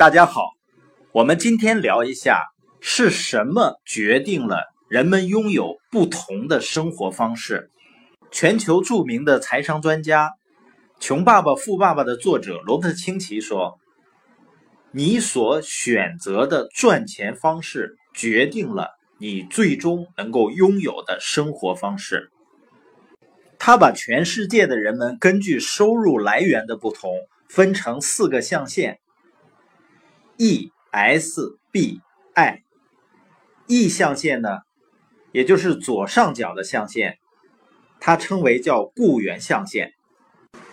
[0.00, 0.54] 大家好，
[1.12, 2.44] 我们今天聊一下
[2.80, 7.70] 是什么决定了人们拥有不同的生活方式。
[8.30, 10.28] 全球著名的财商专家
[11.00, 13.78] 《穷爸爸富爸爸》的作者罗伯特清崎说
[14.90, 18.88] ：“你所选择的赚钱方式，决定了
[19.18, 22.30] 你最终能够拥有的生活方式。”
[23.60, 27.12] 他把全世界的人们根据收入来源的不同，
[27.50, 28.98] 分成四个象限
[30.40, 32.00] ：E、S、B、
[32.32, 32.62] I。
[33.66, 34.60] E 象限呢，
[35.32, 37.18] 也就是左上角的象限，
[38.00, 39.92] 它称为叫雇员象限。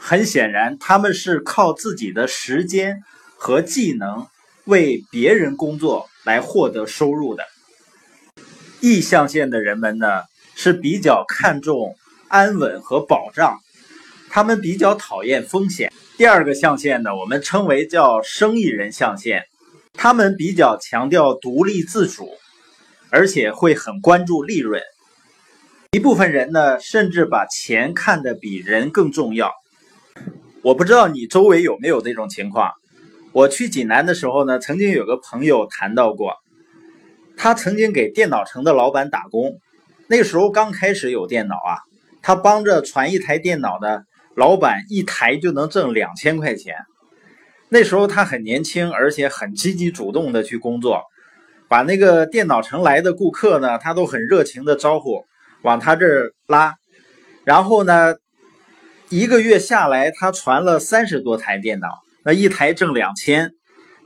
[0.00, 3.02] 很显然，他们是靠自己的时间
[3.36, 4.26] 和技能
[4.64, 7.44] 为别人工作来获得收入的。
[8.80, 10.24] E 象限的人们呢，
[10.56, 11.94] 是比较看重。
[12.26, 13.58] 安稳和保障，
[14.30, 15.92] 他们比较讨厌风险。
[16.16, 19.44] 第二个象限呢，我们称为叫生意人象限，
[20.02, 22.28] 他们比较强调独立自主，
[23.08, 24.82] 而且会很关注利润。
[25.92, 29.52] 一部分人呢，甚至把钱看得比人更重要。
[30.64, 32.72] 我不知道你周围有没有这种情况。
[33.30, 36.34] 我去济南的时候呢，曾经有个朋友谈到过，
[37.36, 39.60] 他曾经给电脑城的老板打工，
[40.08, 41.78] 那时候刚开始有电脑啊。
[42.22, 44.02] 他帮着传一台电脑的
[44.34, 46.74] 老板，一台就能挣两千块钱。
[47.72, 51.00] 那时候他很年轻，而且很积极主动的去工作，
[51.68, 55.24] 把那个电脑城来的顾客呢，他都很热情的招呼，
[55.62, 56.74] 往他这儿拉。
[57.44, 58.16] 然后呢，
[59.08, 61.88] 一个月下来，他传了三十多台电脑，
[62.26, 63.52] 那一台挣两千，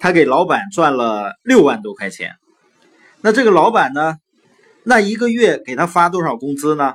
[0.00, 2.32] 他给老板赚了六万多块钱。
[3.20, 4.16] 那这个老板呢，
[4.82, 6.94] 那一个月给他发多少工资呢？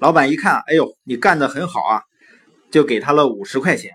[0.00, 2.00] 老板一看，哎呦，你干得很好啊，
[2.70, 3.92] 就给他了五十块钱。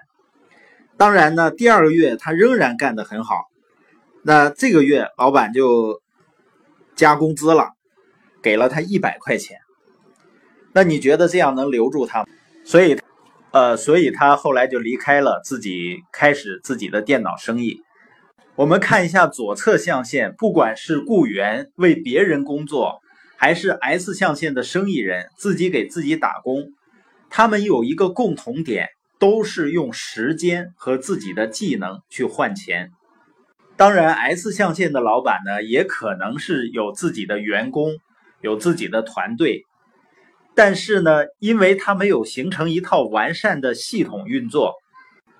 [1.02, 3.46] 当然呢，第二个月他仍然干得很好，
[4.24, 6.00] 那这个月老板就
[6.96, 7.72] 加工资了，
[8.44, 9.58] 给了他一百块钱。
[10.74, 12.24] 那你觉得这样能留住他？
[12.64, 13.00] 所以，
[13.50, 17.82] 呃，所以他后来就离开了，自己开始自己的电脑生意。
[18.56, 23.00] 我们看一下左侧象限，不管是雇员为别人工作。
[23.38, 26.64] 还是 S 象限的生意人自己给自己打工，
[27.32, 28.90] 他们有一个共同点，
[29.22, 32.90] 都是用时间和自己的技能去换钱。
[33.78, 37.98] 当然，S 象限的老板呢，也可能是有自己的员工，
[38.42, 39.64] 有自己的团队，
[40.56, 44.74] 但是呢，因为他没有形成一套完善的系统运作，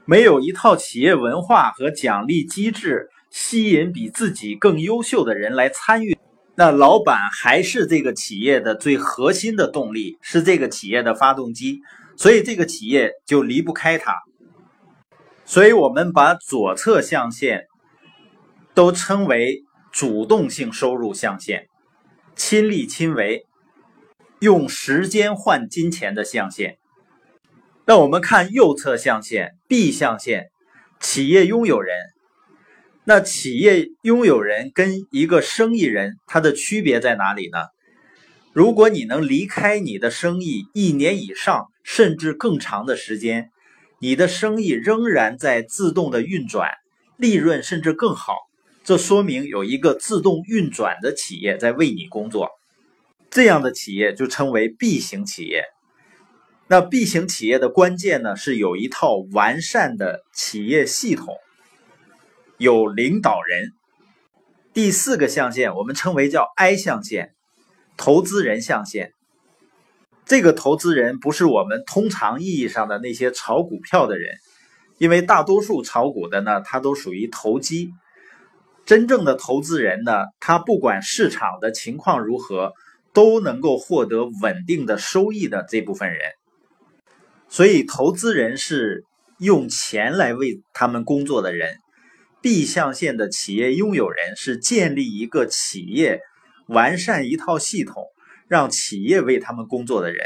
[0.06, 6.16] 没有一套企业文化和奖励机制，吸引比自己更优秀的人来参与。
[6.54, 11.80] 那老板还是这个企业的最核心的动力，是这个企业的发动机，
[12.22, 14.14] 所以这个企业就离不开它。
[15.44, 17.66] 所以我们把左侧象限
[18.76, 21.66] 都称为主动性收入象限，
[22.36, 23.48] 亲力亲为，
[24.40, 26.78] 用时间换金钱的象限。
[27.88, 30.52] 那我们看右侧象限 B 象限，
[31.00, 31.98] 企业拥有人。
[33.04, 37.58] 那企业拥有人跟一个生意人，他的区别在哪里呢？
[38.54, 43.52] 如果你能离开你的生意一年以上，甚至更长的时间，
[44.00, 46.72] 你的生意仍然在自动的运转，
[47.18, 48.36] 利润甚至更好，
[48.84, 52.50] 这说明有一个自动运转的企业在为你工作，
[53.30, 55.66] 这样的企业就称为 B 型企业。
[56.68, 61.36] 那 B 型企业的关键呢，是有一套完善的企业系统。
[62.58, 63.72] 有领导人，
[64.72, 67.34] 第四个象限我们称为叫 I 象限，
[67.98, 69.14] 投资人象限。
[70.26, 74.36] 这个投资人不是我们通常意义上的那些炒股票的人，
[74.98, 77.92] 因为大多数炒股的呢，他都属于投机。
[78.86, 82.74] 真正的投资人呢，他不管市场的情况如何，
[83.14, 86.20] 都能够获得稳定的收益的这部分人。
[87.50, 89.04] 所以，投资人是
[89.38, 91.76] 用钱来为他们工作的人。
[92.42, 96.22] B 象限的企业拥有人是建立一个企业、
[96.68, 98.06] 完善一套系统，
[98.52, 100.26] 让企业为他们工作的人。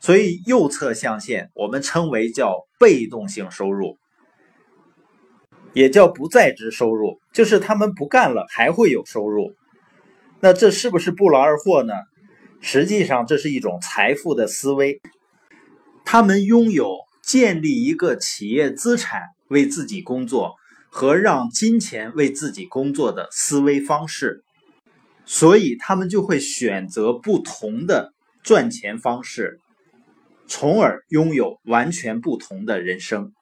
[0.00, 3.98] 所以右侧象限我们称为叫被动性收入，
[5.72, 9.54] 也叫不在职收入，就是他们不干了还会有收入。
[10.40, 11.94] 那这是不是不劳而获呢？
[12.60, 15.00] 实际上这是一种财富的思维，
[16.04, 20.56] 他们拥有建立一个企业资产为自己工作。
[20.88, 24.45] 和让金钱为自己工作的思维方式，
[25.26, 29.60] 所以他们就会选择不同的赚钱方式，
[30.46, 33.32] 从而拥有完全不同的人生。